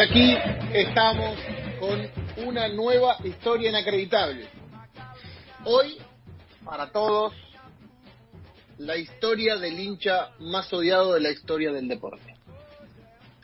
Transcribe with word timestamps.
aquí 0.00 0.36
estamos 0.72 1.36
con 1.78 2.08
una 2.46 2.68
nueva 2.68 3.16
historia 3.24 3.70
inacreditable. 3.70 4.48
Hoy, 5.64 5.98
para 6.64 6.90
todos, 6.90 7.34
la 8.78 8.96
historia 8.96 9.56
del 9.56 9.78
hincha 9.78 10.30
más 10.38 10.72
odiado 10.72 11.14
de 11.14 11.20
la 11.20 11.30
historia 11.30 11.70
del 11.72 11.86
deporte. 11.88 12.34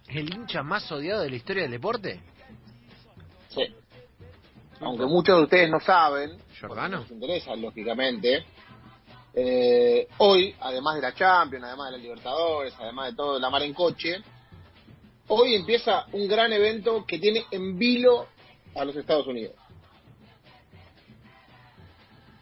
¿El 0.08 0.32
hincha 0.34 0.62
más 0.62 0.90
odiado 0.90 1.22
de 1.22 1.30
la 1.30 1.36
historia 1.36 1.62
del 1.64 1.72
deporte? 1.72 2.20
Sí. 3.48 3.66
Aunque 4.80 5.04
muchos 5.06 5.36
de 5.36 5.42
ustedes 5.44 5.70
no 5.70 5.80
saben, 5.80 6.38
¿Giordano? 6.58 7.00
nos 7.00 7.10
interesa, 7.10 7.54
lógicamente. 7.56 8.44
eh, 9.34 10.08
hoy, 10.18 10.54
además 10.60 10.94
de 10.96 11.02
la 11.02 11.12
Champions, 11.14 11.64
además 11.64 11.91
de 11.91 11.98
la 11.98 12.02
Libertadores, 12.02 12.74
además 12.78 13.10
de 13.10 13.16
todo 13.16 13.38
la 13.38 13.50
mar 13.50 13.62
en 13.62 13.74
coche, 13.74 14.22
hoy 15.28 15.55
empieza 15.55 16.06
un 16.12 16.28
gran 16.28 16.52
evento 16.52 17.05
que 17.06 17.19
tiene 17.19 17.44
en 17.50 17.78
vilo 17.78 18.27
a 18.74 18.84
los 18.84 18.96
Estados 18.96 19.27
Unidos. 19.27 19.55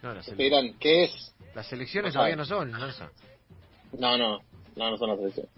No, 0.03 0.13
las, 0.13 0.27
Se 0.27 0.35
dirán, 0.35 0.75
¿qué 0.79 1.05
es? 1.05 1.35
las 1.55 1.73
elecciones 1.73 2.13
No 2.13 2.19
todavía 2.19 2.37
no 2.37 2.45
son, 2.45 2.71
no 2.71 2.93
son. 2.93 3.11
No, 3.99 4.19
no, 4.19 4.41
no, 4.77 4.91
no 4.91 4.97
son 4.99 5.11
las 5.11 5.19
elecciones. 5.19 5.51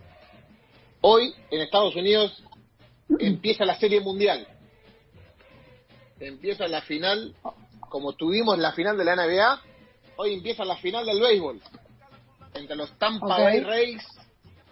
Hoy, 1.00 1.34
en 1.50 1.60
Estados 1.60 1.96
Unidos, 1.96 2.42
empieza 3.18 3.64
la 3.64 3.78
Serie 3.78 4.00
Mundial. 4.00 4.46
Empieza 6.20 6.66
la 6.68 6.80
final, 6.82 7.34
como 7.80 8.14
tuvimos 8.14 8.58
la 8.58 8.72
final 8.72 8.96
de 8.96 9.04
la 9.04 9.16
NBA, 9.16 9.62
hoy 10.16 10.34
empieza 10.34 10.64
la 10.64 10.76
final 10.76 11.04
del 11.06 11.20
béisbol. 11.20 11.60
Entre 12.54 12.76
los 12.76 12.90
Tampa. 12.98 13.38
Bay 13.38 13.60
Rays 13.60 14.02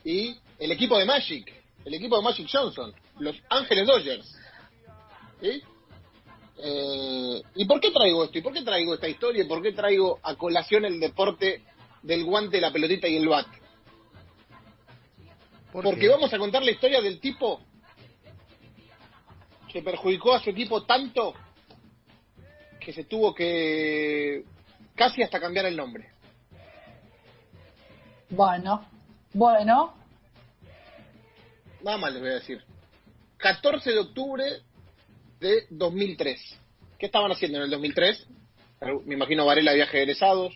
y 0.05 0.38
el 0.58 0.72
equipo 0.72 0.98
de 0.98 1.05
Magic, 1.05 1.52
el 1.84 1.94
equipo 1.94 2.16
de 2.16 2.22
Magic 2.22 2.48
Johnson, 2.50 2.92
los 3.18 3.36
Ángeles 3.50 3.86
Dodgers. 3.86 4.36
¿Sí? 5.40 5.62
Eh, 6.58 7.42
¿Y 7.56 7.64
por 7.66 7.80
qué 7.80 7.91
traigo 7.91 8.24
esto? 8.24 8.38
¿Y 8.38 8.42
por 8.42 8.52
qué 8.52 8.62
traigo 8.62 8.94
esta 8.94 9.08
historia? 9.08 9.44
¿Y 9.44 9.48
por 9.48 9.62
qué 9.62 9.72
traigo 9.72 10.18
a 10.22 10.36
colación 10.36 10.84
el 10.84 11.00
deporte 11.00 11.62
del 12.02 12.24
guante, 12.24 12.60
la 12.60 12.72
pelotita 12.72 13.08
y 13.08 13.16
el 13.16 13.28
bat? 13.28 13.46
¿Por 15.72 15.84
Porque 15.84 16.00
qué? 16.02 16.08
vamos 16.08 16.32
a 16.32 16.38
contar 16.38 16.62
la 16.62 16.70
historia 16.70 17.00
del 17.02 17.20
tipo 17.20 17.60
que 19.72 19.82
perjudicó 19.82 20.32
a 20.32 20.41
su 20.41 20.50
equipo 20.50 20.84
tanto 20.84 21.34
que 22.78 22.92
se 22.92 23.04
tuvo 23.04 23.34
que 23.34 24.44
casi 24.94 25.22
hasta 25.22 25.41
cambiar 25.41 25.66
el 25.66 25.76
nombre. 25.76 26.10
Bueno, 28.30 28.86
bueno, 29.32 29.94
Nada 31.84 31.99
más 31.99 32.12
les 32.12 32.22
voy 32.22 32.31
a 32.31 32.34
decir. 32.34 32.62
14 33.37 33.91
de 33.91 33.99
octubre 33.99 34.45
de 35.39 35.67
2003. 35.71 36.41
¿Qué 36.99 37.06
estaban 37.06 37.31
haciendo 37.31 37.59
en 37.59 37.65
el 37.65 37.71
2003? 37.71 38.27
Me 39.05 39.15
imagino 39.15 39.45
Varela 39.47 39.72
de 39.72 39.77
viaje 39.78 39.97
de 39.99 40.03
egresados. 40.05 40.55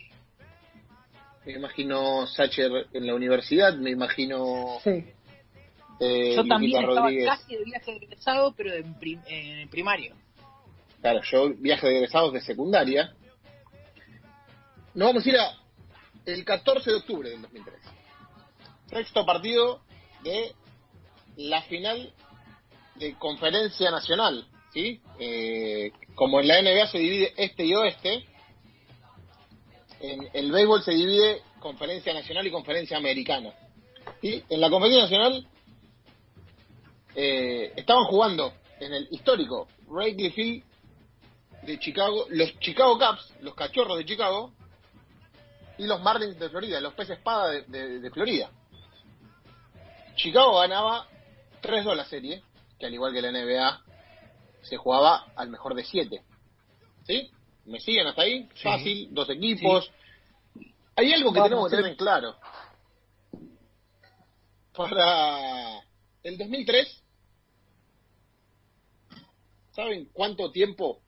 Me 1.45 1.53
imagino 1.53 2.25
Sacher 2.27 2.71
en 2.93 3.05
la 3.07 3.13
universidad. 3.15 3.75
Me 3.75 3.91
imagino 3.91 4.79
sí. 4.83 5.05
eh, 5.99 6.35
Yo 6.35 6.45
también 6.47 6.79
estaba 6.81 7.01
Rodríguez. 7.01 7.27
casi 7.29 7.55
de 7.55 7.63
viaje 7.63 7.95
egresado, 7.95 8.53
pero 8.55 8.73
en, 8.73 8.93
prim- 8.99 9.21
en 9.27 9.59
el 9.59 9.69
primario. 9.69 10.15
Claro, 11.01 11.21
yo 11.31 11.49
viaje 11.55 11.87
de 11.87 11.95
egresados 11.97 12.33
de 12.33 12.41
secundaria. 12.41 13.13
Nos 14.95 15.07
vamos 15.09 15.25
a 15.25 15.29
ir 15.29 15.37
a 15.37 15.51
el 16.25 16.43
14 16.43 16.89
de 16.89 16.95
octubre 16.97 17.29
del 17.29 17.41
2003. 17.43 17.79
Sexto 18.89 19.25
partido 19.25 19.81
de 20.23 20.51
la 21.39 21.61
final 21.61 22.11
de 22.95 23.13
conferencia 23.17 23.89
nacional, 23.91 24.45
¿sí? 24.73 25.01
Eh, 25.19 25.91
como 26.13 26.41
en 26.41 26.49
la 26.49 26.61
NBA 26.61 26.87
se 26.87 26.97
divide 26.97 27.33
este 27.37 27.65
y 27.65 27.73
oeste, 27.73 28.25
en 30.01 30.29
el 30.33 30.51
béisbol 30.51 30.83
se 30.83 30.91
divide 30.91 31.41
conferencia 31.61 32.13
nacional 32.13 32.45
y 32.45 32.51
conferencia 32.51 32.97
americana. 32.97 33.53
¿sí? 34.21 34.43
En 34.49 34.59
la 34.59 34.69
conferencia 34.69 35.03
nacional 35.03 35.47
eh, 37.15 37.73
estaban 37.77 38.03
jugando 38.05 38.53
en 38.81 38.93
el 38.93 39.07
histórico 39.11 39.69
Wrigley 39.87 40.31
Field 40.31 40.63
de 41.63 41.79
Chicago, 41.79 42.25
los 42.29 42.59
Chicago 42.59 42.97
Cubs, 42.97 43.33
los 43.41 43.55
cachorros 43.55 43.97
de 43.97 44.05
Chicago, 44.05 44.53
y 45.77 45.85
los 45.85 46.01
Marlins 46.01 46.37
de 46.37 46.49
Florida, 46.49 46.81
los 46.81 46.93
peces 46.93 47.17
espada 47.17 47.49
de 47.51 48.11
Florida. 48.11 48.51
Chicago 50.15 50.59
ganaba 50.59 51.07
3-2 51.61 51.95
la 51.95 52.05
serie, 52.05 52.43
que 52.77 52.85
al 52.85 52.93
igual 52.93 53.13
que 53.13 53.21
la 53.21 53.31
NBA, 53.31 53.83
se 54.61 54.77
jugaba 54.77 55.31
al 55.35 55.49
mejor 55.49 55.75
de 55.75 55.83
7. 55.83 56.23
¿Sí? 57.05 57.31
¿Me 57.65 57.79
siguen 57.79 58.07
hasta 58.07 58.23
ahí? 58.23 58.49
Sí. 58.55 58.63
Fácil, 58.63 59.13
dos 59.13 59.29
equipos. 59.29 59.91
Hay 60.95 61.13
algo 61.13 61.31
que 61.31 61.39
Vamos, 61.39 61.49
tenemos 61.49 61.69
que 61.69 61.75
tener 61.75 61.91
en 61.91 61.97
claro. 61.97 62.35
Para 64.75 65.79
el 66.23 66.37
2003, 66.37 67.03
¿saben 69.71 70.09
cuánto 70.13 70.51
tiempo, 70.51 71.01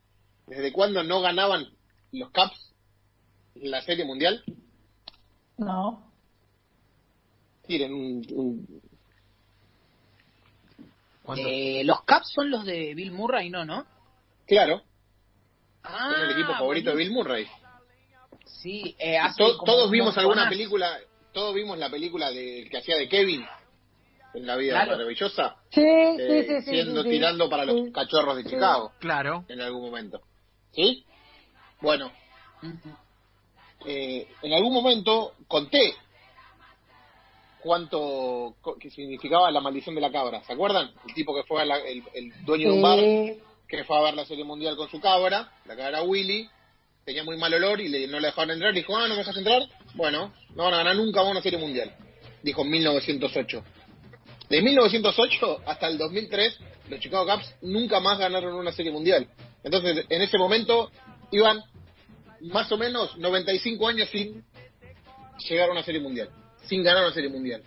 desde 0.48 0.72
cuándo 0.72 1.04
no 1.04 1.22
ganaban 1.22 1.68
los 2.12 2.32
Caps 2.32 2.72
la 3.56 3.82
Serie 3.82 4.06
Mundial? 4.06 4.44
No. 5.58 6.12
Tienen 7.68 7.94
un. 7.94 8.82
Eh, 11.40 11.84
los 11.86 12.04
Caps 12.04 12.32
son 12.34 12.50
los 12.50 12.66
de 12.66 12.94
Bill 12.96 13.12
Murray, 13.12 13.50
¿no? 13.50 13.66
¿No? 13.66 13.86
Claro, 14.48 14.82
Ah, 15.84 16.14
es 16.16 16.24
el 16.24 16.32
equipo 16.32 16.54
favorito 16.54 16.92
de 16.92 16.96
Bill 16.98 17.12
Murray. 17.12 17.48
Sí, 18.46 18.96
eh, 19.00 19.18
hace 19.18 19.38
To- 19.44 19.58
como 19.58 19.66
todos 19.72 19.92
vimos 19.92 20.16
alguna 20.18 20.48
película, 20.50 21.00
todos 21.32 21.56
vimos 21.56 21.78
la 21.78 21.90
película 21.90 22.30
de, 22.32 22.68
que 22.70 22.78
hacía 22.78 22.98
de 22.98 23.10
Kevin 23.10 23.44
en 24.34 24.46
la 24.46 24.56
vida 24.58 24.74
Claro. 24.74 24.92
maravillosa, 24.92 25.56
Sí, 25.72 25.82
eh, 25.82 26.46
sí, 26.48 26.62
sí, 26.62 26.70
siendo 26.70 27.02
sí, 27.04 27.10
sí. 27.10 27.16
tirando 27.16 27.50
para 27.50 27.66
los 27.66 27.86
Sí. 27.88 27.92
cachorros 27.92 28.36
de 28.38 28.44
Sí. 28.44 28.50
Chicago 28.52 28.92
Claro. 29.00 29.46
en 29.48 29.62
algún 29.62 29.82
momento. 29.82 30.22
¿Sí? 30.72 31.04
Bueno, 31.82 32.12
eh, 33.86 34.28
en 34.44 34.54
algún 34.54 34.74
momento 34.74 35.34
conté 35.48 35.96
cuánto 37.64 38.56
que 38.80 38.90
significaba 38.90 39.50
la 39.52 39.62
maldición 39.62 39.96
de 39.96 40.02
la 40.02 40.12
cabra. 40.12 40.44
¿Se 40.44 40.54
acuerdan? 40.54 40.92
El 41.08 41.14
tipo 41.14 41.34
que 41.36 41.44
fue 41.44 41.62
a 41.62 41.66
la- 41.66 41.80
el, 41.80 42.04
el 42.14 42.46
dueño 42.46 42.70
de 42.70 42.74
un 42.76 42.82
bar 42.82 43.00
que 43.68 43.84
fue 43.86 43.98
a 43.98 44.02
ver 44.02 44.14
la 44.16 44.26
serie 44.26 44.44
mundial 44.44 44.76
con 44.76 44.90
su 44.90 45.00
cabra, 45.00 45.52
la 45.66 45.76
cabra 45.76 46.04
Willy, 46.04 46.50
tenía 47.06 47.24
muy 47.24 47.38
mal 47.38 47.54
olor 47.54 47.80
y 47.82 47.88
le, 47.88 48.08
no 48.08 48.20
le 48.20 48.28
dejaron 48.28 48.52
entrar. 48.52 48.74
Dijo, 48.74 48.96
ah, 48.98 49.04
no 49.08 49.14
me 49.14 49.20
dejas 49.20 49.38
entrar. 49.38 49.62
Bueno, 49.96 50.34
no 50.56 50.64
van 50.66 50.74
a 50.74 50.78
ganar 50.78 50.96
nunca 50.96 51.24
una 51.24 51.42
serie 51.42 51.58
mundial. 51.60 51.96
Dijo 52.44 52.62
en 52.64 52.70
1908. 52.70 53.64
De 54.50 54.62
1908 54.62 55.62
hasta 55.66 55.88
el 55.88 55.98
2003, 55.98 56.60
los 56.90 57.00
Chicago 57.00 57.26
Cubs 57.32 57.56
nunca 57.62 58.00
más 58.02 58.20
ganaron 58.20 58.54
una 58.56 58.72
serie 58.74 58.92
mundial. 58.92 59.28
Entonces, 59.64 60.06
en 60.10 60.22
ese 60.22 60.38
momento, 60.38 60.92
iban 61.32 61.62
más 62.42 62.70
o 62.72 62.78
menos 62.78 63.16
95 63.18 63.88
años 63.88 64.10
sin 64.10 64.44
llegar 65.48 65.70
a 65.70 65.72
una 65.72 65.84
serie 65.84 66.02
mundial, 66.02 66.30
sin 66.64 66.84
ganar 66.84 67.04
una 67.04 67.14
serie 67.14 67.30
mundial. 67.30 67.64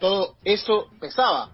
Todo 0.00 0.36
eso 0.44 0.88
pesaba 1.00 1.50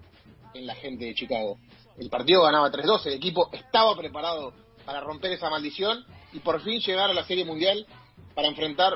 en 0.55 0.67
la 0.67 0.75
gente 0.75 1.05
de 1.05 1.14
Chicago. 1.14 1.58
El 1.99 2.08
partido 2.08 2.43
ganaba 2.43 2.70
3-2, 2.70 3.06
el 3.06 3.14
equipo 3.14 3.50
estaba 3.52 3.94
preparado 3.97 4.52
para 4.85 5.00
romper 5.00 5.32
esa 5.32 5.50
maldición 5.50 6.05
y 6.32 6.38
por 6.41 6.62
fin 6.62 6.81
llegar 6.81 7.11
a 7.11 7.14
la 7.14 7.25
serie 7.25 7.44
mundial 7.44 7.87
para 8.35 8.49
enfrentar 8.49 8.94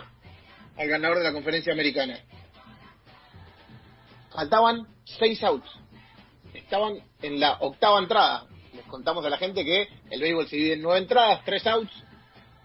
al 0.77 0.89
ganador 0.89 1.19
de 1.19 1.25
la 1.25 1.33
conferencia 1.33 1.73
americana. 1.73 2.19
Faltaban 4.33 4.89
6 5.05 5.45
outs. 5.45 5.71
Estaban 6.53 6.99
en 7.23 7.39
la 7.39 7.59
octava 7.61 7.99
entrada. 7.99 8.47
Les 8.73 8.85
contamos 8.87 9.25
a 9.25 9.31
la 9.31 9.37
gente 9.39 9.65
que 9.65 9.89
el 10.11 10.21
béisbol 10.21 10.49
se 10.49 10.57
divide 10.57 10.75
en 10.75 10.83
9 10.83 10.99
entradas, 10.99 11.45
3 11.45 11.67
outs 11.69 11.93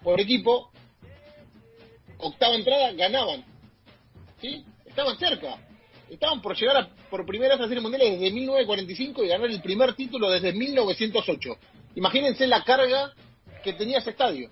por 0.02 0.20
equipo, 0.20 0.70
octava 2.18 2.54
entrada, 2.54 2.92
ganaban. 2.92 3.44
¿Sí? 4.40 4.64
Estaban 4.90 5.16
cerca. 5.18 5.56
Estaban 6.08 6.42
por 6.42 6.56
llegar 6.56 6.76
a, 6.76 6.88
por 7.08 7.24
primera 7.24 7.54
vez 7.54 7.64
a 7.64 7.68
serie 7.68 7.80
mundial 7.80 8.02
desde 8.02 8.32
1945 8.32 9.24
y 9.24 9.28
ganar 9.28 9.48
el 9.48 9.62
primer 9.62 9.94
título 9.94 10.28
desde 10.28 10.52
1908. 10.52 11.56
Imagínense 11.94 12.46
la 12.48 12.64
carga 12.64 13.12
que 13.62 13.72
tenía 13.74 13.98
ese 13.98 14.10
estadio. 14.10 14.50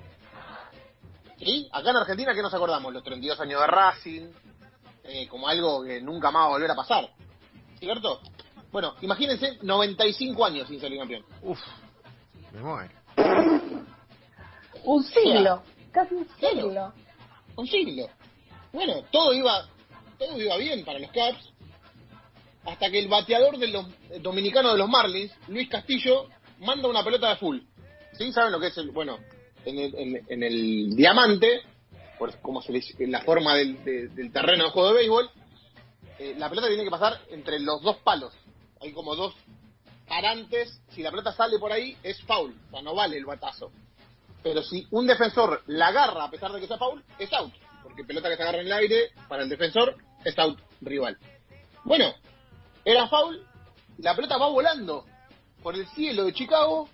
¿Sí? 1.38 1.68
Acá 1.72 1.90
en 1.90 1.96
Argentina, 1.96 2.34
¿qué 2.34 2.42
nos 2.42 2.54
acordamos? 2.54 2.92
Los 2.92 3.02
32 3.02 3.40
años 3.40 3.60
de 3.60 3.66
Racing, 3.66 4.26
eh, 5.04 5.26
como 5.28 5.48
algo 5.48 5.84
que 5.84 6.00
nunca 6.00 6.30
más 6.30 6.42
va 6.42 6.46
a 6.46 6.50
volver 6.50 6.70
a 6.70 6.76
pasar. 6.76 7.10
¿Cierto? 7.80 8.20
Bueno, 8.70 8.94
imagínense 9.00 9.58
95 9.62 10.44
años 10.44 10.68
sin 10.68 10.80
salir 10.80 10.98
campeón. 10.98 11.24
Uf, 11.42 11.58
me 12.52 12.60
muero. 12.60 12.92
Un 14.84 15.02
siglo. 15.04 15.62
Casi 15.90 16.14
un 16.14 16.28
siglo. 16.38 16.92
Un 17.56 17.66
siglo. 17.66 18.08
Bueno, 18.72 19.02
todo 19.10 19.32
iba, 19.32 19.68
todo 20.18 20.40
iba 20.40 20.56
bien 20.56 20.84
para 20.84 20.98
los 20.98 21.10
Caps, 21.10 21.52
hasta 22.64 22.90
que 22.90 22.98
el 22.98 23.08
bateador 23.08 23.58
de 23.58 23.68
los 23.68 23.86
eh, 24.10 24.18
dominicano 24.20 24.72
de 24.72 24.78
los 24.78 24.88
Marlins, 24.88 25.32
Luis 25.48 25.68
Castillo, 25.68 26.28
manda 26.60 26.88
una 26.88 27.04
pelota 27.04 27.30
de 27.30 27.36
full. 27.36 27.58
¿Sí? 28.18 28.32
¿Saben 28.32 28.52
lo 28.52 28.60
que 28.60 28.66
es 28.68 28.76
el, 28.78 28.90
bueno, 28.90 29.18
en 29.64 29.78
el, 29.78 29.94
en, 29.94 30.26
en 30.28 30.42
el 30.42 30.96
diamante, 30.96 31.60
por 32.18 32.36
como 32.40 32.60
se 32.60 32.72
dice, 32.72 32.94
en 33.02 33.12
la 33.12 33.20
forma 33.22 33.54
del, 33.54 33.82
de- 33.84 34.08
del 34.08 34.32
terreno 34.32 34.64
de 34.64 34.70
juego 34.70 34.88
de 34.88 34.94
béisbol, 34.94 35.30
eh, 36.18 36.34
la 36.36 36.48
pelota 36.50 36.66
tiene 36.68 36.84
que 36.84 36.90
pasar 36.90 37.20
entre 37.30 37.60
los 37.60 37.80
dos 37.82 37.98
palos. 37.98 38.34
Hay 38.80 38.92
como 38.92 39.14
dos 39.14 39.34
parantes. 40.08 40.80
Si 40.90 41.02
la 41.02 41.10
pelota 41.10 41.32
sale 41.32 41.58
por 41.58 41.72
ahí, 41.72 41.96
es 42.02 42.20
foul. 42.22 42.54
O 42.68 42.70
sea, 42.70 42.82
no 42.82 42.94
vale 42.94 43.16
el 43.16 43.24
batazo. 43.24 43.70
Pero 44.42 44.62
si 44.62 44.86
un 44.90 45.06
defensor 45.06 45.62
la 45.66 45.88
agarra 45.88 46.24
a 46.24 46.30
pesar 46.30 46.50
de 46.52 46.60
que 46.60 46.66
sea 46.66 46.78
foul, 46.78 47.02
es 47.18 47.32
out. 47.32 47.52
Porque 47.82 48.04
pelota 48.04 48.28
que 48.28 48.36
se 48.36 48.42
agarra 48.42 48.60
en 48.60 48.66
el 48.66 48.72
aire, 48.72 49.10
para 49.28 49.42
el 49.44 49.48
defensor, 49.48 49.96
out 50.38 50.58
rival. 50.80 51.16
Bueno, 51.84 52.12
era 52.84 53.08
foul, 53.08 53.44
la 53.98 54.14
pelota 54.14 54.36
va 54.38 54.48
volando 54.48 55.04
por 55.62 55.74
el 55.74 55.86
cielo 55.88 56.24
de 56.24 56.32
Chicago 56.32 56.88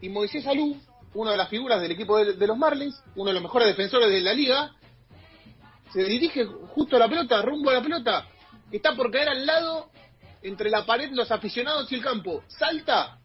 y 0.00 0.08
Moisés 0.08 0.46
Alú, 0.46 0.80
una 1.14 1.32
de 1.32 1.36
las 1.36 1.48
figuras 1.48 1.80
del 1.80 1.92
equipo 1.92 2.18
de, 2.18 2.46
los 2.46 2.56
Marlins, 2.56 3.02
uno 3.16 3.28
de 3.28 3.34
los 3.34 3.42
mejores 3.42 3.68
defensores 3.68 4.08
de 4.08 4.20
la 4.20 4.32
liga, 4.32 4.74
se 5.92 6.04
dirige 6.04 6.44
justo 6.44 6.96
a 6.96 7.00
la 7.00 7.08
pelota, 7.08 7.42
rumbo 7.42 7.70
a 7.70 7.74
la 7.74 7.82
pelota, 7.82 8.26
está 8.70 8.96
por 8.96 9.10
caer 9.10 9.28
al 9.28 9.44
lado 9.44 9.90
entre 10.42 10.70
la 10.70 10.84
pared, 10.86 11.10
los 11.12 11.30
aficionados 11.30 11.90
y 11.92 11.96
el 11.96 12.02
campo. 12.02 12.42
Salta, 12.48 13.18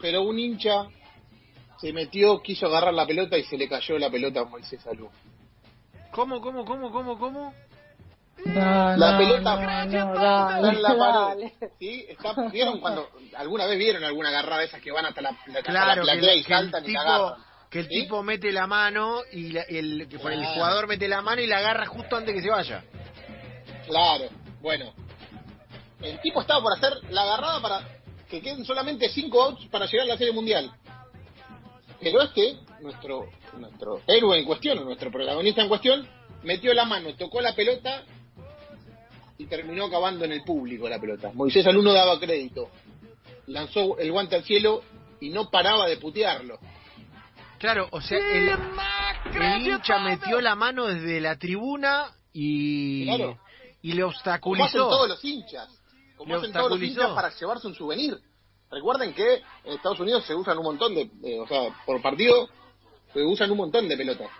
pero 0.00 0.22
un 0.22 0.38
hincha 0.38 0.86
se 1.80 1.92
metió, 1.92 2.40
quiso 2.42 2.66
agarrar 2.66 2.94
la 2.94 3.06
pelota 3.06 3.36
y 3.38 3.44
se 3.44 3.56
le 3.56 3.68
cayó 3.68 3.98
la 3.98 4.10
pelota 4.10 4.40
a 4.40 4.44
Moisés 4.44 4.84
Alú. 4.86 5.08
¿Cómo, 6.12 6.40
cómo, 6.40 6.64
cómo, 6.64 6.90
cómo, 6.92 7.18
cómo? 7.18 7.54
No, 8.44 8.96
La 8.96 9.12
no, 9.12 9.18
pelota 9.18 9.56
no, 9.86 10.14
dale, 10.14 10.68
en 10.68 10.82
la 10.82 10.88
pared. 10.98 11.20
dale. 11.28 11.54
¿Sí? 11.78 12.06
Está, 12.08 12.34
¿Vieron 12.50 12.80
cuando 12.80 13.08
alguna 13.36 13.66
vez 13.66 13.78
vieron 13.78 14.02
alguna 14.04 14.28
agarrada 14.30 14.58
de 14.60 14.66
esas 14.66 14.80
que 14.80 14.90
van 14.90 15.06
hasta 15.06 15.20
la, 15.22 15.30
hasta 15.30 15.50
la 15.52 15.62
Claro, 15.62 16.02
que, 16.02 16.10
platea 16.12 16.34
y 16.34 16.44
que 16.44 16.52
el 16.52 16.58
saltan 16.60 16.84
y 16.84 16.92
la 16.92 17.00
tipo, 17.00 17.12
agarran? 17.12 17.44
que 17.70 17.78
el 17.80 17.84
¿Sí? 17.88 18.00
tipo 18.02 18.22
mete 18.22 18.52
la 18.52 18.66
mano 18.66 19.20
y 19.32 19.52
la- 19.52 19.62
el, 19.62 20.06
que 20.08 20.18
por 20.18 20.32
el 20.32 20.40
Claro. 20.40 20.54
jugador 20.54 20.86
mete 20.88 21.08
la 21.08 21.22
mano 21.22 21.40
y 21.40 21.46
la 21.46 21.58
agarra 21.58 21.86
justo 21.86 22.16
antes 22.16 22.34
que 22.34 22.42
se 22.42 22.50
vaya. 22.50 22.84
Claro, 23.86 24.24
bueno. 24.60 24.92
El 26.02 26.20
tipo 26.20 26.40
estaba 26.40 26.60
por 26.62 26.72
hacer 26.76 26.92
la 27.10 27.22
agarrada 27.22 27.60
para 27.62 27.80
que 28.28 28.40
queden 28.42 28.64
solamente 28.64 29.08
5 29.08 29.42
outs 29.42 29.66
para 29.68 29.86
llegar 29.86 30.04
a 30.06 30.08
la 30.08 30.18
Serie 30.18 30.32
Mundial. 30.32 30.70
Pero 32.02 32.22
este, 32.22 32.56
nuestro, 32.80 33.26
nuestro 33.58 34.00
héroe 34.06 34.38
en 34.38 34.44
cuestión, 34.44 34.84
nuestro 34.84 35.10
protagonista 35.10 35.62
en 35.62 35.68
cuestión, 35.68 36.08
metió 36.42 36.74
la 36.74 36.84
mano, 36.84 37.14
tocó 37.14 37.40
la 37.40 37.54
pelota 37.54 38.02
y 39.38 39.46
terminó 39.46 39.84
acabando 39.86 40.24
en 40.24 40.32
el 40.32 40.42
público 40.42 40.88
la 40.88 40.98
pelota. 41.00 41.30
Moisés 41.34 41.66
Alú 41.66 41.82
no 41.82 41.92
daba 41.92 42.18
crédito. 42.18 42.70
Lanzó 43.46 43.98
el 43.98 44.10
guante 44.12 44.36
al 44.36 44.44
cielo 44.44 44.82
y 45.20 45.30
no 45.30 45.50
paraba 45.50 45.86
de 45.86 45.96
putearlo. 45.96 46.58
Claro, 47.58 47.86
o 47.92 48.00
sea, 48.00 48.18
el, 48.18 48.48
el 49.40 49.66
hincha 49.68 49.98
metió 50.00 50.40
la 50.40 50.56
mano 50.56 50.86
desde 50.86 51.20
la 51.20 51.36
tribuna 51.36 52.06
y, 52.32 53.04
Claro. 53.04 53.38
y 53.82 53.92
le 53.92 54.02
Como 54.02 54.08
hacen 54.10 54.16
obstaculizó. 54.16 54.88
todos 54.88 55.08
los 55.08 55.24
hinchas. 55.24 55.68
Como 56.16 56.32
Le 56.34 56.38
hacen 56.40 56.52
todos 56.52 56.70
los 56.70 56.72
obstaculizó. 56.72 57.00
hinchas 57.02 57.14
para 57.14 57.30
llevarse 57.30 57.66
un 57.68 57.74
souvenir. 57.76 58.18
Recuerden 58.72 59.12
que 59.14 59.42
en 59.64 59.74
Estados 59.74 60.00
Unidos 60.00 60.24
se 60.24 60.34
usan 60.34 60.56
un 60.56 60.64
montón 60.64 60.94
de, 60.94 61.02
eh, 61.22 61.38
o 61.38 61.46
sea, 61.46 61.68
por 61.84 62.00
partido 62.00 62.48
se 63.12 63.22
usan 63.22 63.50
un 63.50 63.58
montón 63.58 63.86
de 63.86 63.96
pelotas. 63.98 64.30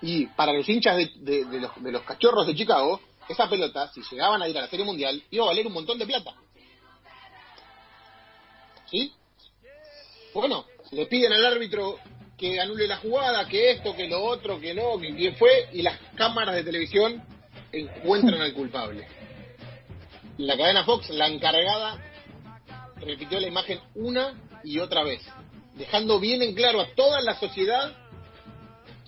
Y 0.00 0.26
para 0.28 0.52
los 0.52 0.66
hinchas 0.68 0.96
de, 0.96 1.10
de- 1.16 1.44
de 1.44 1.60
los, 1.60 1.82
de 1.82 1.90
los 1.92 2.02
cachorros 2.02 2.46
de 2.46 2.54
Chicago, 2.54 3.00
esa 3.28 3.48
pelota, 3.50 3.90
si 3.92 4.00
llegaban 4.10 4.40
a 4.40 4.48
ir 4.48 4.56
a 4.56 4.62
la 4.62 4.68
Serie 4.68 4.84
Mundial, 4.84 5.20
iba 5.30 5.44
a 5.44 5.48
valer 5.48 5.66
un 5.66 5.72
montón 5.72 5.98
de 5.98 6.06
plata. 6.06 6.34
¿Sí? 8.88 9.12
Bueno, 10.32 10.64
le 10.92 11.06
piden 11.06 11.32
al 11.32 11.44
árbitro 11.44 11.98
que 12.38 12.60
anule 12.60 12.86
la 12.86 12.96
jugada, 12.98 13.46
que 13.48 13.72
esto, 13.72 13.94
que 13.94 14.08
lo 14.08 14.22
otro, 14.22 14.58
que 14.60 14.72
no, 14.72 14.98
que 14.98 15.32
fue, 15.38 15.68
y 15.72 15.82
las 15.82 15.98
cámaras 16.14 16.54
de 16.54 16.64
televisión 16.64 17.22
encuentran 17.72 18.40
al 18.40 18.54
culpable. 18.54 19.06
La 20.38 20.56
cadena 20.56 20.84
Fox, 20.84 21.10
la 21.10 21.26
encargada, 21.28 22.02
repitió 23.00 23.40
la 23.40 23.48
imagen 23.48 23.80
una 23.94 24.34
y 24.64 24.78
otra 24.78 25.02
vez, 25.02 25.22
dejando 25.74 26.20
bien 26.20 26.42
en 26.42 26.54
claro 26.54 26.80
a 26.80 26.94
toda 26.94 27.20
la 27.20 27.38
sociedad 27.38 27.96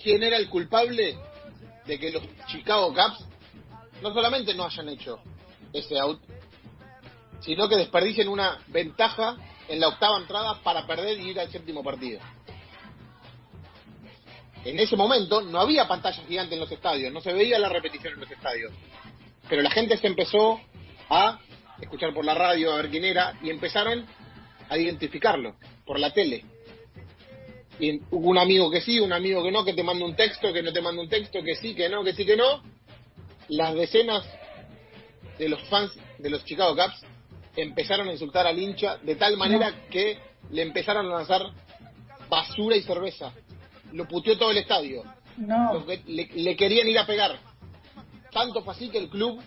quién 0.02 0.22
era 0.22 0.36
el 0.36 0.48
culpable 0.48 1.16
de 1.86 1.98
que 1.98 2.10
los 2.10 2.22
Chicago 2.46 2.92
Cubs 2.92 3.26
no 4.02 4.12
solamente 4.12 4.54
no 4.54 4.64
hayan 4.64 4.88
hecho 4.88 5.20
ese 5.72 5.98
out, 5.98 6.20
sino 7.40 7.68
que 7.68 7.76
desperdicien 7.76 8.28
una 8.28 8.58
ventaja 8.68 9.36
en 9.68 9.80
la 9.80 9.88
octava 9.88 10.18
entrada 10.18 10.60
para 10.62 10.86
perder 10.86 11.18
y 11.20 11.30
ir 11.30 11.40
al 11.40 11.50
séptimo 11.50 11.82
partido. 11.82 12.20
En 14.64 14.78
ese 14.78 14.96
momento 14.96 15.40
no 15.40 15.58
había 15.60 15.88
pantalla 15.88 16.22
gigante 16.26 16.54
en 16.54 16.60
los 16.60 16.70
estadios, 16.70 17.12
no 17.12 17.20
se 17.20 17.32
veía 17.32 17.58
la 17.58 17.68
repetición 17.68 18.14
en 18.14 18.20
los 18.20 18.30
estadios. 18.30 18.72
Pero 19.48 19.62
la 19.62 19.70
gente 19.70 19.96
se 19.96 20.06
empezó 20.06 20.60
a 21.10 21.38
escuchar 21.82 22.14
por 22.14 22.24
la 22.24 22.34
radio, 22.34 22.72
a 22.72 22.76
ver 22.76 22.90
quién 22.90 23.04
era, 23.04 23.34
y 23.42 23.50
empezaron 23.50 24.06
a 24.68 24.78
identificarlo 24.78 25.56
por 25.84 25.98
la 25.98 26.12
tele. 26.12 26.44
Y 27.78 28.00
hubo 28.10 28.28
un 28.28 28.38
amigo 28.38 28.70
que 28.70 28.80
sí, 28.80 29.00
un 29.00 29.12
amigo 29.12 29.42
que 29.42 29.50
no, 29.50 29.64
que 29.64 29.74
te 29.74 29.82
manda 29.82 30.04
un 30.04 30.14
texto, 30.14 30.52
que 30.52 30.62
no 30.62 30.72
te 30.72 30.80
manda 30.80 31.02
un 31.02 31.08
texto, 31.08 31.42
que 31.42 31.56
sí, 31.56 31.74
que 31.74 31.88
no, 31.88 32.04
que 32.04 32.12
sí, 32.12 32.24
que 32.24 32.36
no. 32.36 32.62
Las 33.48 33.74
decenas 33.74 34.24
de 35.38 35.48
los 35.48 35.62
fans 35.68 35.92
de 36.18 36.30
los 36.30 36.44
Chicago 36.44 36.76
Cubs 36.76 37.02
empezaron 37.56 38.08
a 38.08 38.12
insultar 38.12 38.46
al 38.46 38.58
hincha 38.58 38.98
de 38.98 39.16
tal 39.16 39.36
manera 39.36 39.86
que 39.90 40.18
le 40.50 40.62
empezaron 40.62 41.06
a 41.06 41.16
lanzar 41.16 41.42
basura 42.28 42.76
y 42.76 42.82
cerveza. 42.82 43.32
Lo 43.92 44.06
puteó 44.06 44.38
todo 44.38 44.50
el 44.52 44.58
estadio. 44.58 45.02
No. 45.36 45.84
Le, 45.86 46.28
le 46.34 46.56
querían 46.56 46.86
ir 46.88 46.98
a 46.98 47.06
pegar. 47.06 47.38
Tanto 48.30 48.62
fue 48.62 48.74
así 48.74 48.88
que 48.88 48.98
el 48.98 49.08
club 49.08 49.42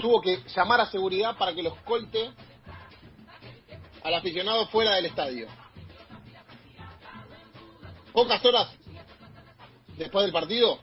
tuvo 0.00 0.20
que 0.20 0.42
llamar 0.54 0.80
a 0.80 0.86
seguridad 0.90 1.36
para 1.36 1.54
que 1.54 1.62
los 1.62 1.74
colte 1.80 2.30
al 4.02 4.14
aficionado 4.14 4.66
fuera 4.68 4.94
del 4.96 5.06
estadio. 5.06 5.46
Pocas 8.12 8.44
horas 8.44 8.68
después 9.96 10.24
del 10.24 10.32
partido, 10.32 10.78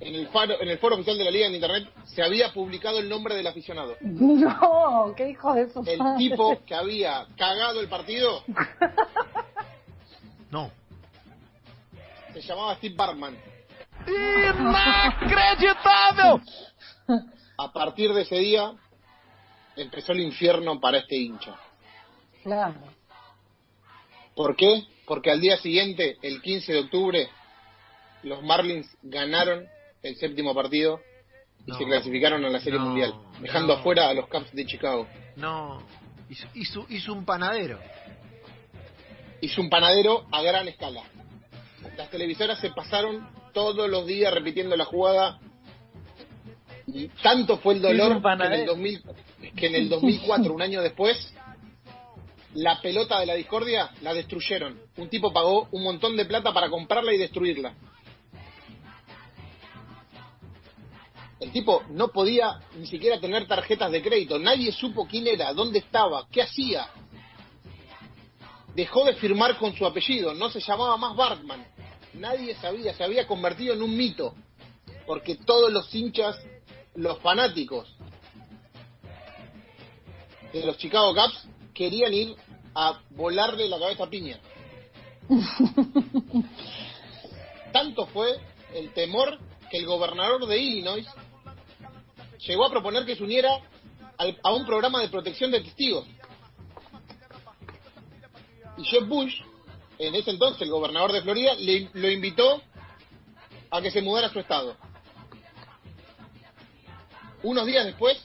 en 0.00 0.14
el, 0.16 0.28
faro, 0.28 0.60
en 0.60 0.68
el 0.68 0.78
foro 0.78 0.96
oficial 0.96 1.16
de 1.16 1.24
la 1.24 1.30
liga 1.30 1.46
en 1.46 1.54
internet 1.54 1.88
se 2.06 2.22
había 2.22 2.52
publicado 2.52 2.98
el 2.98 3.08
nombre 3.08 3.34
del 3.36 3.46
aficionado. 3.46 3.96
No, 4.00 5.14
qué 5.16 5.30
hijo 5.30 5.54
de 5.54 5.70
su 5.70 5.82
El 5.86 5.98
madre. 5.98 6.18
tipo 6.18 6.60
que 6.66 6.74
había 6.74 7.26
cagado 7.36 7.80
el 7.80 7.88
partido 7.88 8.42
No. 10.50 10.70
se 12.34 12.40
llamaba 12.42 12.74
Steve 12.76 12.94
Bartman. 12.96 13.38
¡Inacreditable! 14.08 16.42
A 17.62 17.72
partir 17.72 18.12
de 18.12 18.22
ese 18.22 18.36
día 18.40 18.72
empezó 19.76 20.12
el 20.12 20.20
infierno 20.20 20.80
para 20.80 20.98
este 20.98 21.16
hincha. 21.16 21.54
Claro. 22.42 22.74
¿Por 24.34 24.56
qué? 24.56 24.84
Porque 25.06 25.30
al 25.30 25.40
día 25.40 25.56
siguiente, 25.58 26.16
el 26.22 26.42
15 26.42 26.72
de 26.72 26.78
octubre, 26.80 27.28
los 28.24 28.42
Marlins 28.42 28.88
ganaron 29.02 29.66
el 30.02 30.16
séptimo 30.16 30.54
partido 30.54 31.00
y 31.66 31.70
No. 31.70 31.78
se 31.78 31.84
clasificaron 31.84 32.44
a 32.44 32.48
la 32.50 32.58
Serie 32.58 32.80
No, 32.80 32.86
Mundial, 32.86 33.14
dejando 33.40 33.74
no. 33.74 33.78
afuera 33.80 34.08
a 34.08 34.14
los 34.14 34.26
Cubs 34.28 34.52
de 34.52 34.66
Chicago. 34.66 35.06
No. 35.36 35.80
Hizo, 36.28 36.48
hizo, 36.54 36.86
hizo 36.88 37.12
un 37.12 37.24
panadero. 37.24 37.78
Hizo 39.40 39.60
un 39.60 39.70
panadero 39.70 40.26
a 40.32 40.42
gran 40.42 40.66
escala. 40.66 41.02
Las 41.96 42.10
televisoras 42.10 42.58
se 42.58 42.70
pasaron 42.70 43.28
todos 43.52 43.88
los 43.88 44.04
días 44.06 44.32
repitiendo 44.34 44.74
la 44.76 44.84
jugada 44.84 45.38
tanto 47.22 47.58
fue 47.58 47.74
el 47.74 47.82
dolor 47.82 48.08
que 48.08 48.12
en, 48.12 48.16
el 48.16 48.22
panadero. 48.22 48.72
2000 48.72 49.02
que 49.56 49.66
en 49.66 49.74
el 49.74 49.88
2004, 49.88 50.52
un 50.52 50.62
año 50.62 50.82
después, 50.82 51.32
la 52.54 52.80
pelota 52.80 53.20
de 53.20 53.26
la 53.26 53.34
discordia 53.34 53.90
la 54.02 54.14
destruyeron. 54.14 54.78
Un 54.96 55.08
tipo 55.08 55.32
pagó 55.32 55.68
un 55.72 55.82
montón 55.82 56.16
de 56.16 56.24
plata 56.24 56.52
para 56.52 56.68
comprarla 56.70 57.12
y 57.12 57.18
destruirla. 57.18 57.74
El 61.40 61.50
tipo 61.50 61.82
no 61.90 62.08
podía 62.08 62.60
ni 62.76 62.86
siquiera 62.86 63.18
tener 63.18 63.48
tarjetas 63.48 63.90
de 63.90 64.00
crédito. 64.00 64.38
Nadie 64.38 64.70
supo 64.70 65.08
quién 65.08 65.26
era, 65.26 65.52
dónde 65.52 65.80
estaba, 65.80 66.26
qué 66.30 66.42
hacía. 66.42 66.88
Dejó 68.76 69.04
de 69.04 69.14
firmar 69.14 69.58
con 69.58 69.74
su 69.74 69.84
apellido, 69.84 70.34
no 70.34 70.50
se 70.50 70.60
llamaba 70.60 70.96
más 70.96 71.16
Bartman. 71.16 71.66
Nadie 72.14 72.54
sabía, 72.54 72.94
se 72.94 73.02
había 73.02 73.26
convertido 73.26 73.74
en 73.74 73.82
un 73.82 73.96
mito. 73.96 74.34
Porque 75.04 75.34
todos 75.34 75.72
los 75.72 75.92
hinchas, 75.92 76.38
los 76.94 77.18
fanáticos 77.20 77.88
de 80.52 80.66
los 80.66 80.76
Chicago 80.76 81.14
Cubs 81.14 81.46
querían 81.74 82.12
ir 82.12 82.36
a 82.74 83.00
volarle 83.10 83.68
la 83.68 83.78
cabeza 83.78 84.04
a 84.04 84.10
Piña. 84.10 84.38
Tanto 87.72 88.06
fue 88.06 88.36
el 88.74 88.92
temor 88.92 89.38
que 89.70 89.78
el 89.78 89.86
gobernador 89.86 90.46
de 90.46 90.58
Illinois 90.58 91.06
llegó 92.46 92.66
a 92.66 92.70
proponer 92.70 93.06
que 93.06 93.16
se 93.16 93.22
uniera 93.22 93.50
al- 94.18 94.38
a 94.42 94.52
un 94.52 94.66
programa 94.66 95.00
de 95.00 95.08
protección 95.08 95.50
de 95.50 95.60
testigos. 95.60 96.06
Y 98.76 98.84
Jeb 98.84 99.06
Bush, 99.06 99.34
en 99.98 100.14
ese 100.14 100.30
entonces 100.30 100.60
el 100.62 100.70
gobernador 100.70 101.12
de 101.12 101.22
Florida, 101.22 101.54
le, 101.54 101.88
lo 101.94 102.10
invitó 102.10 102.60
a 103.70 103.80
que 103.80 103.90
se 103.90 104.02
mudara 104.02 104.26
a 104.26 104.32
su 104.32 104.40
estado. 104.40 104.76
Unos 107.42 107.66
días 107.66 107.84
después, 107.84 108.18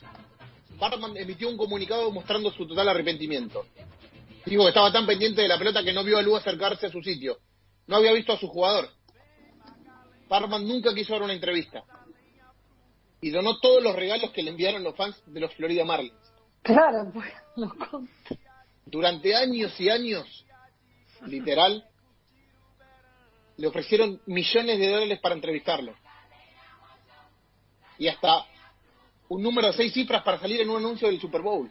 Bartman 0.77 1.17
emitió 1.17 1.49
un 1.49 1.57
comunicado 1.57 2.11
mostrando 2.11 2.51
su 2.51 2.67
total 2.67 2.89
arrepentimiento. 2.89 3.65
Dijo 4.45 4.63
que 4.63 4.69
estaba 4.69 4.91
tan 4.91 5.05
pendiente 5.05 5.41
de 5.41 5.47
la 5.47 5.57
pelota 5.57 5.83
que 5.83 5.93
no 5.93 6.03
vio 6.03 6.17
a 6.17 6.21
Lu 6.21 6.35
acercarse 6.35 6.87
a 6.87 6.91
su 6.91 7.01
sitio. 7.01 7.37
No 7.87 7.97
había 7.97 8.13
visto 8.13 8.33
a 8.33 8.37
su 8.37 8.47
jugador. 8.47 8.89
Bartman 10.29 10.67
nunca 10.67 10.93
quiso 10.93 11.13
dar 11.13 11.23
una 11.23 11.33
entrevista. 11.33 11.83
Y 13.21 13.31
donó 13.31 13.59
todos 13.59 13.81
los 13.81 13.95
regalos 13.95 14.31
que 14.31 14.43
le 14.43 14.51
enviaron 14.51 14.83
los 14.83 14.95
fans 14.95 15.21
de 15.25 15.39
los 15.39 15.53
Florida 15.55 15.83
Marlins. 15.83 16.13
Claro, 16.61 17.09
pues 17.13 17.31
lo 17.55 17.69
conté. 17.69 18.39
Durante 18.85 19.35
años 19.35 19.77
y 19.79 19.89
años, 19.89 20.45
literal, 21.25 21.83
le 23.57 23.67
ofrecieron 23.67 24.21
millones 24.27 24.77
de 24.77 24.89
dólares 24.89 25.19
para 25.19 25.35
entrevistarlo. 25.35 25.95
Y 27.97 28.07
hasta 28.07 28.45
un 29.29 29.41
número 29.43 29.67
de 29.67 29.73
seis 29.73 29.93
cifras 29.93 30.23
para 30.23 30.39
salir 30.39 30.61
en 30.61 30.69
un 30.69 30.77
anuncio 30.77 31.07
del 31.07 31.19
Super 31.19 31.41
Bowl. 31.41 31.69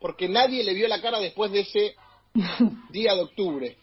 Porque 0.00 0.28
nadie 0.28 0.64
le 0.64 0.74
vio 0.74 0.88
la 0.88 1.00
cara 1.00 1.18
después 1.20 1.52
de 1.52 1.60
ese 1.60 1.94
día 2.90 3.14
de 3.14 3.20
octubre. 3.22 3.76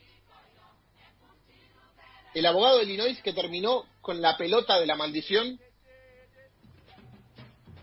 El 2.34 2.46
abogado 2.46 2.78
de 2.78 2.84
Illinois 2.84 3.22
que 3.22 3.34
terminó 3.34 3.86
con 4.02 4.22
la 4.22 4.38
pelota 4.38 4.80
de 4.80 4.86
la 4.86 4.96
maldición 4.96 5.60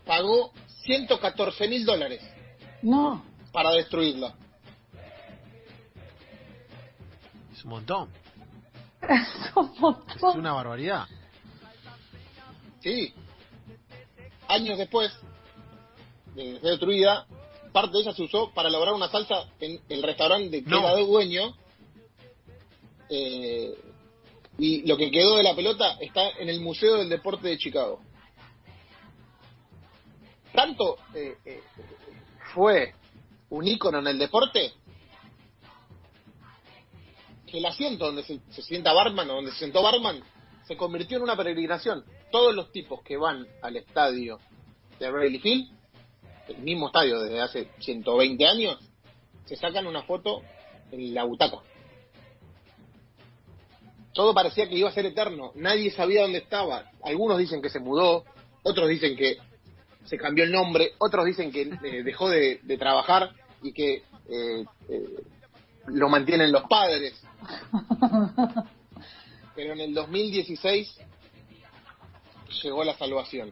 pagó 0.05 0.53
114 0.85 1.67
mil 1.67 1.83
dólares 1.85 2.21
No. 2.81 3.23
para 3.51 3.71
destruirla. 3.71 4.35
Es 7.53 7.63
un 7.63 7.71
montón. 7.71 8.09
Es 9.01 9.55
un 9.55 9.65
Es 9.73 9.79
montón. 9.79 10.39
una 10.39 10.53
barbaridad. 10.53 11.05
Sí. 12.81 13.13
Años 14.47 14.77
después 14.77 15.11
de 16.35 16.53
ser 16.59 16.61
destruida, 16.61 17.25
parte 17.71 17.93
de 17.97 18.03
ella 18.03 18.13
se 18.13 18.23
usó 18.23 18.51
para 18.53 18.69
elaborar 18.69 18.93
una 18.93 19.09
salsa 19.09 19.45
en 19.59 19.79
el 19.89 20.03
restaurante 20.03 20.49
de 20.49 20.63
que 20.63 20.69
No. 20.69 20.79
era 20.79 20.95
de 20.95 21.05
dueño. 21.05 21.55
Eh, 23.09 23.75
y 24.57 24.87
lo 24.87 24.97
que 24.97 25.11
quedó 25.11 25.37
de 25.37 25.43
la 25.43 25.55
pelota 25.55 25.97
está 25.99 26.29
en 26.39 26.49
el 26.49 26.59
Museo 26.61 26.97
del 26.97 27.09
Deporte 27.09 27.47
de 27.47 27.57
Chicago. 27.57 28.01
Tanto 30.53 30.97
eh, 31.13 31.37
eh, 31.45 31.61
fue 32.53 32.93
un 33.49 33.67
ícono 33.67 33.99
en 33.99 34.07
el 34.07 34.17
deporte 34.17 34.73
que 37.45 37.59
el 37.59 37.65
asiento 37.65 38.05
donde 38.05 38.23
se, 38.23 38.39
se 38.49 38.61
sienta 38.63 38.91
Barman 38.93 39.29
o 39.29 39.35
donde 39.35 39.51
se 39.51 39.59
sentó 39.59 39.83
Barman 39.83 40.21
se 40.67 40.75
convirtió 40.75 41.17
en 41.17 41.23
una 41.23 41.37
peregrinación. 41.37 42.03
Todos 42.29 42.53
los 42.53 42.71
tipos 42.71 43.01
que 43.01 43.17
van 43.17 43.47
al 43.61 43.77
estadio 43.77 44.39
de 44.99 45.11
Wrigley 45.11 45.39
Field, 45.39 45.71
el 46.49 46.57
mismo 46.57 46.87
estadio 46.87 47.21
desde 47.21 47.41
hace 47.41 47.69
120 47.79 48.45
años, 48.45 48.77
se 49.45 49.55
sacan 49.55 49.87
una 49.87 50.03
foto 50.03 50.41
en 50.91 51.13
la 51.13 51.23
butaca. 51.23 51.57
Todo 54.13 54.33
parecía 54.33 54.67
que 54.67 54.75
iba 54.75 54.89
a 54.89 54.93
ser 54.93 55.05
eterno, 55.05 55.51
nadie 55.55 55.91
sabía 55.91 56.23
dónde 56.23 56.39
estaba. 56.39 56.91
Algunos 57.03 57.37
dicen 57.37 57.61
que 57.61 57.69
se 57.69 57.79
mudó, 57.79 58.25
otros 58.63 58.89
dicen 58.89 59.15
que 59.15 59.37
se 60.05 60.17
cambió 60.17 60.43
el 60.43 60.51
nombre, 60.51 60.93
otros 60.97 61.25
dicen 61.25 61.51
que 61.51 61.61
eh, 61.61 62.03
dejó 62.03 62.29
de, 62.29 62.59
de 62.63 62.77
trabajar 62.77 63.31
y 63.61 63.71
que 63.71 64.03
eh, 64.29 64.65
eh, 64.89 65.23
lo 65.87 66.09
mantienen 66.09 66.51
los 66.51 66.63
padres. 66.63 67.21
Pero 69.57 69.73
en 69.73 69.81
el 69.81 69.93
2016 69.95 70.97
llegó 72.63 72.83
la 72.83 72.95
salvación. 72.95 73.51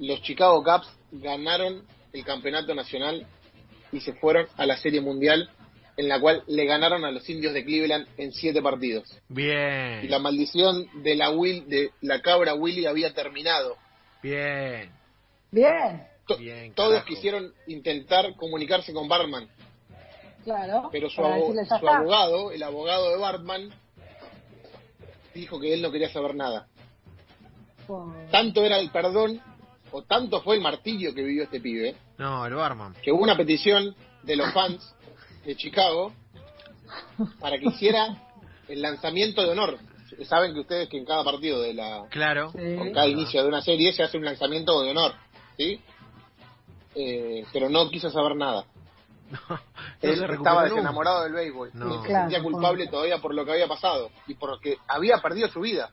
Los 0.00 0.20
Chicago 0.22 0.62
Cubs 0.64 0.88
ganaron 1.12 1.86
el 2.12 2.24
campeonato 2.24 2.74
nacional 2.74 3.26
y 3.92 4.00
se 4.00 4.12
fueron 4.14 4.48
a 4.56 4.66
la 4.66 4.76
Serie 4.76 5.00
Mundial, 5.00 5.48
en 5.96 6.08
la 6.08 6.18
cual 6.20 6.42
le 6.48 6.64
ganaron 6.64 7.04
a 7.04 7.12
los 7.12 7.28
indios 7.30 7.54
de 7.54 7.64
Cleveland 7.64 8.08
en 8.18 8.32
siete 8.32 8.60
partidos. 8.60 9.08
Y 9.30 9.34
Bien. 9.34 10.10
la 10.10 10.18
maldición 10.18 10.88
de 11.04 11.14
la, 11.14 11.30
Will, 11.30 11.68
de 11.68 11.92
la 12.00 12.20
cabra 12.22 12.54
Willy 12.54 12.86
había 12.86 13.14
terminado. 13.14 13.76
Bien. 14.20 14.90
Bien. 15.52 16.02
To- 16.26 16.38
Bien, 16.38 16.74
todos 16.74 17.04
quisieron 17.04 17.52
intentar 17.68 18.34
comunicarse 18.34 18.92
con 18.92 19.06
Bartman, 19.06 19.46
Claro. 20.44 20.88
pero 20.92 21.08
su, 21.08 21.16
su 21.16 21.88
abogado, 21.88 22.50
el 22.52 22.62
abogado 22.62 23.10
de 23.10 23.16
Bartman, 23.16 23.70
dijo 25.34 25.58
que 25.60 25.74
él 25.74 25.82
no 25.82 25.90
quería 25.90 26.10
saber 26.12 26.34
nada. 26.34 26.66
Tanto 28.30 28.64
era 28.64 28.78
el 28.78 28.90
perdón, 28.90 29.40
o 29.90 30.02
tanto 30.02 30.40
fue 30.42 30.56
el 30.56 30.62
martillo 30.62 31.14
que 31.14 31.22
vivió 31.22 31.44
este 31.44 31.60
pibe, 31.60 31.94
No, 32.18 32.46
el 32.46 32.54
barman. 32.54 32.94
que 33.02 33.12
hubo 33.12 33.22
una 33.22 33.36
petición 33.36 33.94
de 34.22 34.36
los 34.36 34.52
fans 34.52 34.94
de 35.44 35.54
Chicago 35.56 36.12
para 37.40 37.58
que 37.58 37.66
hiciera 37.66 38.16
el 38.68 38.80
lanzamiento 38.80 39.42
de 39.42 39.50
honor. 39.50 39.78
Saben 40.24 40.54
que 40.54 40.60
ustedes 40.60 40.88
que 40.88 40.96
en 40.96 41.04
cada 41.04 41.24
partido 41.24 41.60
de 41.60 41.74
la 41.74 42.06
Claro. 42.10 42.52
Sí. 42.52 42.76
con 42.78 42.92
cada 42.92 43.08
inicio 43.08 43.42
de 43.42 43.48
una 43.48 43.60
serie 43.60 43.92
se 43.92 44.02
hace 44.02 44.16
un 44.16 44.24
lanzamiento 44.24 44.80
de 44.82 44.90
honor, 44.90 45.12
¿sí? 45.56 45.80
Eh, 46.94 47.44
pero 47.52 47.68
no 47.68 47.90
quiso 47.90 48.08
saber 48.10 48.36
nada. 48.36 48.64
No 49.48 49.58
Él 50.02 50.22
estaba 50.24 50.64
desenamorado 50.64 51.24
del 51.24 51.32
béisbol 51.32 51.70
No. 51.74 51.88
y 51.94 52.02
se 52.02 52.06
Claro, 52.08 52.30
sentía 52.30 52.42
culpable 52.42 52.86
todavía 52.88 53.18
por 53.18 53.34
lo 53.34 53.44
que 53.44 53.52
había 53.52 53.68
pasado 53.68 54.10
y 54.26 54.34
porque 54.34 54.78
había 54.86 55.18
perdido 55.18 55.48
su 55.48 55.60
vida. 55.60 55.90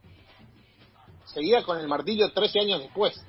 Seguía 1.25 1.63
con 1.63 1.79
el 1.79 1.87
martillo 1.87 2.31
13 2.31 2.59
años 2.59 2.81
después. 2.81 3.19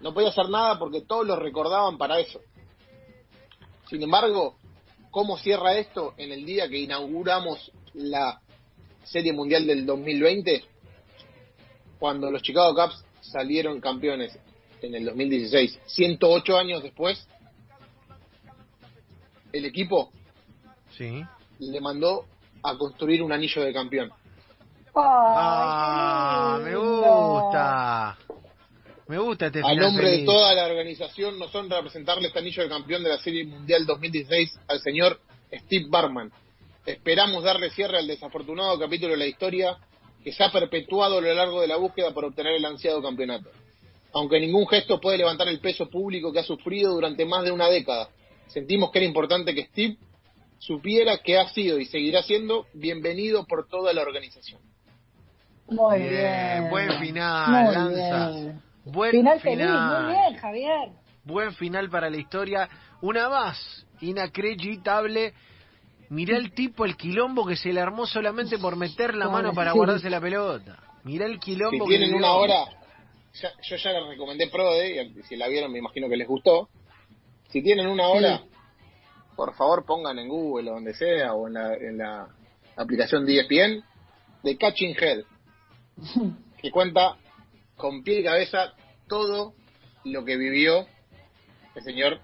No 0.00 0.12
podía 0.12 0.30
hacer 0.30 0.48
nada 0.48 0.78
porque 0.78 1.02
todos 1.02 1.26
lo 1.26 1.36
recordaban 1.36 1.96
para 1.96 2.18
eso. 2.18 2.40
Sin 3.88 4.02
embargo, 4.02 4.56
¿cómo 5.10 5.36
cierra 5.38 5.74
esto 5.76 6.14
en 6.16 6.32
el 6.32 6.44
día 6.44 6.68
que 6.68 6.78
inauguramos 6.78 7.70
la 7.94 8.40
Serie 9.04 9.32
Mundial 9.32 9.66
del 9.66 9.86
2020? 9.86 10.64
Cuando 11.98 12.30
los 12.30 12.42
Chicago 12.42 12.74
Cubs 12.74 13.04
salieron 13.20 13.80
campeones 13.80 14.36
en 14.80 14.94
el 14.96 15.04
2016, 15.04 15.78
108 15.86 16.58
años 16.58 16.82
después, 16.82 17.28
el 19.52 19.64
equipo 19.64 20.10
Sí. 20.96 21.22
le 21.58 21.80
mandó 21.80 22.24
a 22.62 22.76
construir 22.76 23.22
un 23.22 23.32
anillo 23.32 23.62
de 23.62 23.72
campeón. 23.72 24.12
Ah, 24.94 26.58
me 26.62 26.76
gusta. 26.76 28.18
Me 29.08 29.18
gusta 29.18 29.46
este 29.46 29.60
A 29.60 29.68
final 29.70 29.78
nombre 29.78 30.10
de 30.10 30.24
toda 30.24 30.54
la 30.54 30.66
organización 30.66 31.38
nos 31.38 31.54
honra 31.54 31.80
presentarle 31.80 32.28
este 32.28 32.38
anillo 32.38 32.62
de 32.62 32.68
campeón 32.68 33.02
de 33.02 33.10
la 33.10 33.18
Serie 33.18 33.44
Mundial 33.44 33.84
2016 33.84 34.58
al 34.68 34.80
señor 34.80 35.20
Steve 35.52 35.86
Barman. 35.88 36.30
Esperamos 36.86 37.44
darle 37.44 37.70
cierre 37.70 37.98
al 37.98 38.06
desafortunado 38.06 38.78
capítulo 38.78 39.12
de 39.12 39.18
la 39.18 39.26
historia 39.26 39.76
que 40.22 40.32
se 40.32 40.42
ha 40.44 40.52
perpetuado 40.52 41.18
a 41.18 41.20
lo 41.20 41.34
largo 41.34 41.60
de 41.60 41.66
la 41.66 41.76
búsqueda 41.76 42.12
por 42.12 42.24
obtener 42.24 42.54
el 42.54 42.64
ansiado 42.64 43.02
campeonato. 43.02 43.50
Aunque 44.14 44.40
ningún 44.40 44.66
gesto 44.68 45.00
puede 45.00 45.18
levantar 45.18 45.48
el 45.48 45.60
peso 45.60 45.88
público 45.88 46.32
que 46.32 46.40
ha 46.40 46.44
sufrido 46.44 46.92
durante 46.94 47.24
más 47.24 47.44
de 47.44 47.50
una 47.50 47.68
década, 47.68 48.08
sentimos 48.52 48.90
que 48.90 48.98
era 48.98 49.06
importante 49.06 49.54
que 49.54 49.64
Steve 49.66 49.96
supiera 50.58 51.18
que 51.18 51.38
ha 51.38 51.48
sido 51.48 51.78
y 51.78 51.86
seguirá 51.86 52.22
siendo 52.22 52.66
bienvenido 52.74 53.44
por 53.46 53.66
toda 53.68 53.92
la 53.92 54.02
organización. 54.02 54.60
Muy 55.68 55.98
Bien, 56.00 56.10
bien. 56.10 56.70
buen 56.70 56.98
final, 57.00 57.64
Muy 57.64 57.74
Lanza. 57.74 58.30
bien. 58.30 58.62
Buen 58.84 59.10
Final 59.12 59.40
final. 59.40 59.58
feliz, 59.58 60.04
muy 60.06 60.12
bien, 60.14 60.40
Javier. 60.40 60.88
buen 61.24 61.54
final 61.54 61.88
para 61.88 62.10
la 62.10 62.16
historia. 62.16 62.68
Una 63.00 63.28
más, 63.28 63.86
inacreditable. 64.00 65.32
Mirá 66.10 66.36
el 66.36 66.52
tipo, 66.52 66.84
el 66.84 66.96
quilombo 66.96 67.46
que 67.46 67.56
se 67.56 67.72
le 67.72 67.80
armó 67.80 68.06
solamente 68.06 68.58
por 68.58 68.76
meter 68.76 69.14
la 69.14 69.28
mano 69.30 69.54
para 69.54 69.72
guardarse 69.72 70.10
la 70.10 70.20
pelota. 70.20 70.78
Mirá 71.04 71.24
el 71.26 71.34
Si 71.34 71.38
quilombo 71.40 71.86
que 71.86 71.96
tienen 71.96 72.14
una 72.14 72.32
hora, 72.34 72.64
ya- 73.40 73.52
yo 73.62 73.76
ya 73.76 73.92
les 73.92 74.08
recomendé 74.08 74.48
Prode, 74.48 75.02
y 75.18 75.22
si 75.22 75.36
la 75.36 75.48
vieron 75.48 75.72
me 75.72 75.78
imagino 75.78 76.08
que 76.08 76.16
les 76.16 76.28
gustó. 76.28 76.68
Si 77.52 77.62
tienen 77.62 77.86
una 77.86 78.08
hora, 78.08 78.42
por 79.36 79.54
favor 79.54 79.84
pongan 79.84 80.18
en 80.18 80.28
Google 80.28 80.70
o 80.70 80.74
donde 80.74 80.94
sea, 80.94 81.34
o 81.34 81.48
en 81.48 81.54
la, 81.54 81.74
en 81.74 81.98
la 81.98 82.28
aplicación 82.76 83.26
de 83.26 83.40
E 83.40 83.82
de 84.42 84.56
Catching 84.56 84.96
Head, 84.98 85.24
que 86.62 86.70
cuenta 86.70 87.18
con 87.76 88.02
pie 88.02 88.20
y 88.20 88.24
cabeza 88.24 88.72
todo 89.06 89.52
lo 90.04 90.24
que 90.24 90.36
vivió 90.38 90.86
el 91.74 91.82
señor 91.82 92.20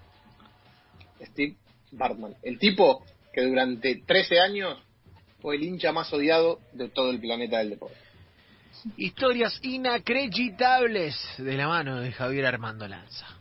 Steve 1.20 1.56
Bartman. 1.92 2.34
El 2.42 2.58
tipo 2.58 3.04
que 3.32 3.42
durante 3.42 3.96
13 4.06 4.40
años 4.40 4.78
fue 5.40 5.56
el 5.56 5.62
hincha 5.62 5.92
más 5.92 6.10
odiado 6.10 6.60
de 6.72 6.88
todo 6.88 7.10
el 7.10 7.20
planeta 7.20 7.58
del 7.58 7.70
deporte. 7.70 7.98
Historias 8.96 9.58
inacreditables 9.62 11.14
de 11.36 11.54
la 11.54 11.68
mano 11.68 12.00
de 12.00 12.12
Javier 12.12 12.46
Armando 12.46 12.88
Lanza. 12.88 13.37